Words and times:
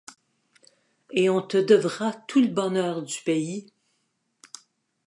Et 1.11 1.29
on 1.29 1.43
te 1.43 1.57
devra 1.57 2.11
tout 2.27 2.41
le 2.41 2.47
bonheur 2.47 3.03
du 3.03 3.21
pays. 3.23 3.71